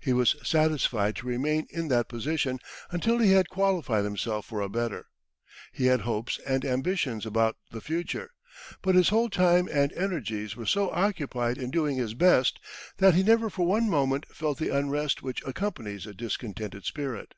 He 0.00 0.14
was 0.14 0.36
satisfied 0.42 1.16
to 1.16 1.26
remain 1.26 1.66
in 1.68 1.88
that 1.88 2.08
position 2.08 2.60
until 2.90 3.18
he 3.18 3.32
had 3.32 3.50
qualified 3.50 4.04
himself 4.04 4.46
for 4.46 4.62
a 4.62 4.70
better. 4.70 5.08
He 5.70 5.84
had 5.84 6.00
hopes 6.00 6.40
and 6.46 6.64
ambitions 6.64 7.26
about 7.26 7.58
the 7.72 7.82
future, 7.82 8.30
but 8.80 8.94
his 8.94 9.10
whole 9.10 9.28
time 9.28 9.68
and 9.70 9.92
energies 9.92 10.56
were 10.56 10.64
so 10.64 10.88
occupied 10.92 11.58
in 11.58 11.70
doing 11.70 11.98
his 11.98 12.14
best, 12.14 12.58
that 12.96 13.12
he 13.12 13.22
never 13.22 13.50
for 13.50 13.66
one 13.66 13.90
moment 13.90 14.24
felt 14.30 14.56
the 14.56 14.74
unrest 14.74 15.22
which 15.22 15.42
accompanies 15.44 16.06
a 16.06 16.14
discontented 16.14 16.86
spirit. 16.86 17.34